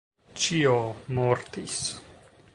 [0.45, 0.71] Ĉio
[1.19, 1.79] mortis!